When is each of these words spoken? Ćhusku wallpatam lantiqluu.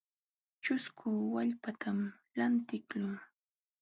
Ćhusku 0.63 1.07
wallpatam 1.33 1.99
lantiqluu. 2.37 3.11